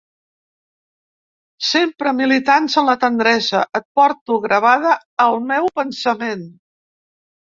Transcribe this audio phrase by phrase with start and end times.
[1.71, 4.95] Sempre militants en la tendresa, et porto gravada
[5.27, 6.43] al meu pensament.